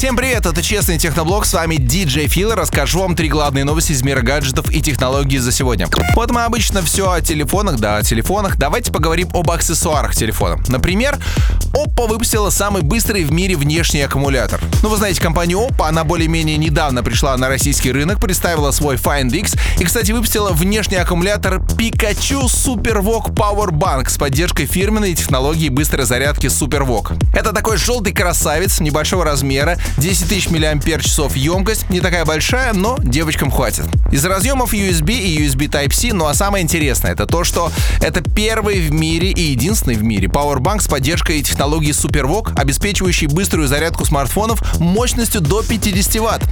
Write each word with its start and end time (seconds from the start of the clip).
Всем 0.00 0.16
привет, 0.16 0.46
это 0.46 0.62
Честный 0.62 0.96
Техноблог, 0.96 1.44
с 1.44 1.52
вами 1.52 1.74
DJ 1.74 2.26
Фил, 2.26 2.54
расскажу 2.54 3.00
вам 3.00 3.14
три 3.14 3.28
главные 3.28 3.64
новости 3.64 3.92
из 3.92 4.02
мира 4.02 4.22
гаджетов 4.22 4.70
и 4.70 4.80
технологий 4.80 5.36
за 5.36 5.52
сегодня. 5.52 5.88
Вот 6.14 6.30
мы 6.30 6.44
обычно 6.44 6.80
все 6.80 7.10
о 7.10 7.20
телефонах, 7.20 7.78
да, 7.78 7.98
о 7.98 8.02
телефонах. 8.02 8.56
Давайте 8.56 8.90
поговорим 8.92 9.28
об 9.34 9.50
аксессуарах 9.50 10.14
телефона. 10.14 10.58
Например, 10.68 11.18
Oppo 11.74 12.08
выпустила 12.08 12.48
самый 12.48 12.80
быстрый 12.80 13.24
в 13.24 13.30
мире 13.30 13.56
внешний 13.56 14.00
аккумулятор. 14.00 14.58
Ну, 14.82 14.88
вы 14.88 14.96
знаете, 14.96 15.20
компания 15.20 15.54
Oppo, 15.54 15.86
она 15.86 16.02
более-менее 16.04 16.56
недавно 16.56 17.02
пришла 17.02 17.36
на 17.36 17.48
российский 17.48 17.92
рынок, 17.92 18.20
представила 18.20 18.70
свой 18.70 18.96
Find 18.96 19.36
X 19.36 19.54
и, 19.78 19.84
кстати, 19.84 20.12
выпустила 20.12 20.50
внешний 20.52 20.96
аккумулятор 20.96 21.56
Pikachu 21.56 22.46
SuperVOOC 22.46 23.34
Power 23.34 23.68
Bank 23.68 24.08
с 24.08 24.16
поддержкой 24.16 24.64
фирменной 24.64 25.14
технологии 25.14 25.68
быстрой 25.68 26.06
зарядки 26.06 26.46
SuperVOOC. 26.46 27.22
Это 27.34 27.52
такой 27.52 27.76
желтый 27.76 28.14
красавец 28.14 28.80
небольшого 28.80 29.26
размера, 29.26 29.78
10 29.98 30.28
тысяч 30.28 30.48
мАч 30.50 31.36
емкость, 31.36 31.90
не 31.90 32.00
такая 32.00 32.24
большая, 32.24 32.72
но 32.72 32.96
девочкам 32.98 33.50
хватит. 33.50 33.84
Из 34.12 34.24
разъемов 34.24 34.72
USB 34.72 35.12
и 35.12 35.46
USB 35.46 35.68
Type-C, 35.68 36.12
ну 36.12 36.26
а 36.26 36.34
самое 36.34 36.62
интересное, 36.62 37.12
это 37.12 37.26
то, 37.26 37.44
что 37.44 37.72
это 38.00 38.22
первый 38.22 38.80
в 38.80 38.92
мире 38.92 39.30
и 39.30 39.42
единственный 39.42 39.94
в 39.94 40.02
мире 40.02 40.28
Powerbank 40.28 40.80
с 40.80 40.88
поддержкой 40.88 41.42
технологии 41.42 41.92
SuperVOOC, 41.92 42.58
обеспечивающий 42.60 43.26
быструю 43.26 43.68
зарядку 43.68 44.04
смартфонов 44.04 44.78
мощностью 44.78 45.40
до 45.40 45.62
50 45.62 46.14
Вт. 46.20 46.42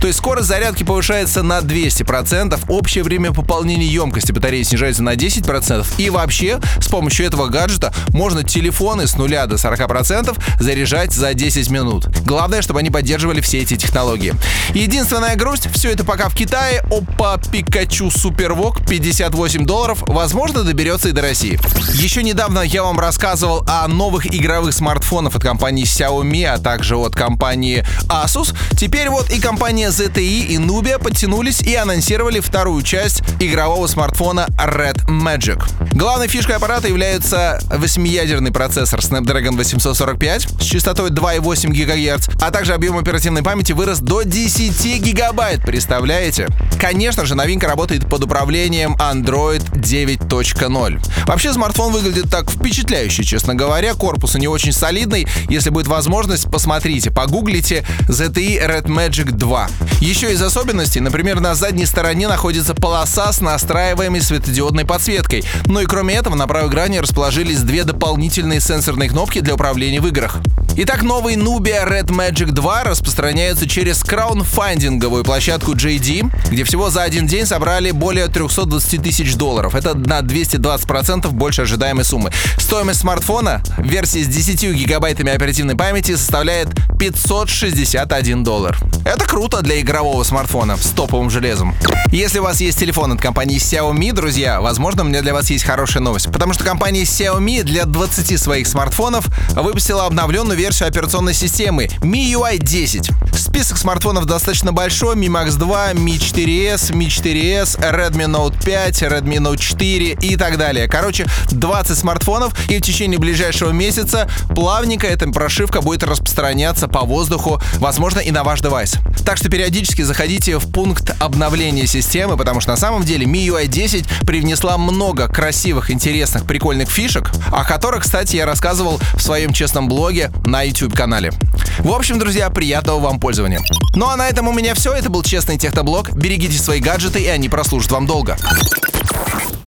То 0.00 0.06
есть 0.06 0.18
скорость 0.18 0.48
зарядки 0.48 0.82
повышается 0.82 1.42
на 1.42 1.58
200%, 1.58 2.58
общее 2.68 3.04
время 3.04 3.32
пополнения 3.32 3.86
емкости 3.86 4.32
батареи 4.32 4.62
снижается 4.62 5.02
на 5.02 5.14
10%, 5.14 5.86
и 5.98 6.10
вообще 6.10 6.60
с 6.80 6.88
помощью 6.88 7.26
этого 7.26 7.46
гаджета 7.48 7.92
можно 8.08 8.42
телефоны 8.42 9.06
с 9.06 9.16
нуля 9.16 9.46
до 9.46 9.56
40% 9.56 10.36
заряжать 10.60 11.12
за 11.12 11.34
10 11.34 11.70
минут. 11.70 12.06
Главное, 12.24 12.62
чтобы 12.62 12.80
они 12.82 12.90
поддерживали 12.90 13.40
все 13.40 13.60
эти 13.60 13.76
технологии. 13.76 14.34
Единственная 14.74 15.36
грусть, 15.36 15.68
все 15.72 15.92
это 15.92 16.04
пока 16.04 16.28
в 16.28 16.34
Китае. 16.34 16.82
Опа, 16.90 17.38
Пикачу 17.38 18.10
Супервок 18.10 18.84
58 18.86 19.64
долларов, 19.64 20.02
возможно, 20.06 20.64
доберется 20.64 21.08
и 21.08 21.12
до 21.12 21.22
России. 21.22 21.58
Еще 21.94 22.24
недавно 22.24 22.60
я 22.60 22.82
вам 22.82 22.98
рассказывал 22.98 23.64
о 23.68 23.86
новых 23.86 24.26
игровых 24.26 24.74
смартфонах 24.74 25.36
от 25.36 25.42
компании 25.42 25.84
Xiaomi, 25.84 26.44
а 26.44 26.58
также 26.58 26.96
от 26.96 27.14
компании 27.14 27.86
Asus. 28.08 28.54
Теперь 28.76 29.08
вот 29.08 29.30
и 29.30 29.38
компания 29.38 29.88
ZTE 29.88 30.46
и 30.46 30.56
Nubia 30.56 30.98
подтянулись 30.98 31.60
и 31.60 31.76
анонсировали 31.76 32.40
вторую 32.40 32.82
часть 32.82 33.22
игрового 33.38 33.86
смартфона 33.86 34.48
Red 34.58 35.06
Magic. 35.06 35.62
Главной 35.92 36.26
фишкой 36.26 36.56
аппарата 36.56 36.88
является 36.88 37.60
восьмиядерный 37.70 38.50
процессор 38.50 38.98
Snapdragon 38.98 39.56
845 39.56 40.48
с 40.60 40.64
частотой 40.64 41.10
2,8 41.10 41.68
ГГц, 41.68 42.28
а 42.40 42.50
также 42.50 42.71
объем 42.74 42.96
оперативной 42.96 43.42
памяти 43.42 43.72
вырос 43.72 44.00
до 44.00 44.22
10 44.22 45.00
гигабайт, 45.00 45.62
представляете? 45.62 46.48
Конечно 46.80 47.24
же, 47.26 47.34
новинка 47.34 47.68
работает 47.68 48.08
под 48.08 48.24
управлением 48.24 48.94
Android 48.94 49.62
9.0. 49.72 51.26
Вообще, 51.26 51.52
смартфон 51.52 51.92
выглядит 51.92 52.30
так 52.30 52.50
впечатляюще, 52.50 53.22
честно 53.22 53.54
говоря. 53.54 53.94
Корпус 53.94 54.34
у 54.34 54.38
него 54.38 54.54
очень 54.54 54.72
солидный. 54.72 55.26
Если 55.48 55.70
будет 55.70 55.86
возможность, 55.86 56.50
посмотрите, 56.50 57.10
погуглите 57.10 57.86
ZTE 58.08 58.66
Red 58.66 58.86
Magic 58.86 59.30
2. 59.30 59.68
Еще 60.00 60.32
из 60.32 60.42
особенностей, 60.42 61.00
например, 61.00 61.40
на 61.40 61.54
задней 61.54 61.86
стороне 61.86 62.26
находится 62.26 62.74
полоса 62.74 63.32
с 63.32 63.40
настраиваемой 63.40 64.20
светодиодной 64.20 64.84
подсветкой. 64.84 65.44
Ну 65.66 65.80
и 65.80 65.86
кроме 65.86 66.14
этого, 66.14 66.34
на 66.34 66.46
правой 66.46 66.70
грани 66.70 66.98
расположились 66.98 67.62
две 67.62 67.84
дополнительные 67.84 68.60
сенсорные 68.60 69.08
кнопки 69.08 69.40
для 69.40 69.54
управления 69.54 70.00
в 70.00 70.06
играх. 70.08 70.38
Итак, 70.74 71.02
новый 71.02 71.34
Nubia 71.34 71.86
Red 71.86 72.06
Magic 72.06 72.46
2 72.50 72.84
распространяется 72.84 73.68
через 73.68 74.02
краунфандинговую 74.02 75.22
площадку 75.22 75.72
JD, 75.74 76.50
где 76.50 76.64
всего 76.64 76.88
за 76.88 77.02
один 77.02 77.26
день 77.26 77.44
собрали 77.44 77.90
более 77.90 78.28
320 78.28 79.02
тысяч 79.02 79.34
долларов. 79.34 79.74
Это 79.74 79.94
на 79.94 80.20
220% 80.20 81.28
больше 81.30 81.62
ожидаемой 81.62 82.04
суммы. 82.04 82.30
Стоимость 82.56 83.00
смартфона 83.00 83.62
в 83.76 83.84
версии 83.86 84.22
с 84.22 84.28
10 84.28 84.72
гигабайтами 84.72 85.30
оперативной 85.30 85.76
памяти 85.76 86.16
составляет 86.16 86.68
561 86.98 88.42
доллар. 88.42 88.78
Это 89.04 89.26
круто 89.26 89.62
для 89.62 89.80
игрового 89.80 90.22
смартфона 90.22 90.76
с 90.76 90.90
топовым 90.90 91.28
железом. 91.28 91.74
Если 92.12 92.38
у 92.38 92.44
вас 92.44 92.60
есть 92.60 92.78
телефон 92.78 93.12
от 93.12 93.20
компании 93.20 93.58
Xiaomi, 93.58 94.12
друзья, 94.12 94.60
возможно, 94.60 95.02
у 95.02 95.06
меня 95.06 95.22
для 95.22 95.32
вас 95.32 95.50
есть 95.50 95.64
хорошая 95.64 96.02
новость. 96.02 96.30
Потому 96.30 96.52
что 96.52 96.62
компания 96.62 97.02
Xiaomi 97.02 97.62
для 97.64 97.84
20 97.84 98.38
своих 98.40 98.66
смартфонов 98.66 99.26
выпустила 99.50 100.06
обновленную 100.06 100.58
версию 100.58 100.88
операционной 100.88 101.34
системы 101.34 101.88
MIUI 102.00 102.58
10. 102.58 103.10
Список 103.32 103.78
смартфонов 103.78 104.26
достаточно 104.26 104.72
большой. 104.72 105.16
Mi 105.16 105.26
Max 105.26 105.56
2, 105.56 105.92
Mi 105.94 106.18
4s, 106.18 106.92
Mi 106.92 107.06
4s, 107.06 107.78
Redmi 107.78 108.26
Note 108.26 108.62
5, 108.64 109.02
Redmi 109.02 109.38
Note 109.38 109.58
4 109.58 110.18
и 110.20 110.36
так 110.36 110.58
далее. 110.58 110.88
Короче, 110.88 111.26
20 111.50 111.96
смартфонов, 111.96 112.52
и 112.68 112.78
в 112.78 112.82
течение 112.82 113.18
ближайшего 113.18 113.70
месяца 113.70 114.28
плавненько 114.54 115.06
эта 115.06 115.28
прошивка 115.28 115.80
будет 115.80 116.02
распространяться 116.02 116.88
по 116.88 117.02
воздуху, 117.02 117.60
возможно, 117.76 118.20
и 118.20 118.30
на 118.30 118.44
ваш 118.44 118.60
девайс. 118.60 118.96
Так 119.24 119.36
что 119.36 119.48
периодически 119.48 120.02
заходите 120.02 120.58
в 120.58 120.70
пункт 120.70 121.14
обновления 121.20 121.86
системы, 121.86 122.36
потому 122.36 122.60
что 122.60 122.70
на 122.72 122.76
самом 122.76 123.04
деле 123.04 123.26
MIUI 123.26 123.66
10 123.66 124.06
привнесла 124.26 124.78
много 124.78 125.28
красивых, 125.28 125.90
интересных, 125.90 126.44
прикольных 126.46 126.90
фишек, 126.90 127.30
о 127.50 127.64
которых, 127.64 128.02
кстати, 128.02 128.36
я 128.36 128.46
рассказывал 128.46 129.00
в 129.14 129.20
своем 129.22 129.52
честном 129.52 129.88
блоге 129.88 130.30
на 130.44 130.62
YouTube-канале. 130.62 131.32
В 131.78 131.90
общем, 131.92 132.18
друзья, 132.18 132.50
приятного 132.50 133.00
вам 133.00 133.20
пользования. 133.22 133.60
Ну 133.94 134.08
а 134.08 134.16
на 134.16 134.28
этом 134.28 134.48
у 134.48 134.52
меня 134.52 134.74
все. 134.74 134.92
Это 134.92 135.08
был 135.08 135.22
Честный 135.22 135.56
Техноблог. 135.56 136.12
Берегите 136.12 136.58
свои 136.58 136.80
гаджеты, 136.80 137.22
и 137.22 137.28
они 137.28 137.48
прослужат 137.48 137.92
вам 137.92 138.06
долго. 138.06 138.36